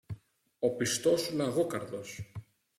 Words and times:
Ο 0.59 0.69
πιστός 0.75 1.21
σου 1.21 1.35
Λαγόκαρδος 1.35 2.19